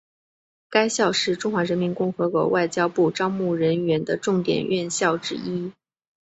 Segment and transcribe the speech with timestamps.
[0.67, 5.73] 该校是中华人民共和国外交部招募人员的重点院校之一。